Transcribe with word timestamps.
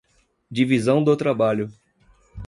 Divisão 0.49 1.03
do 1.03 1.15
trabalho 1.15 1.69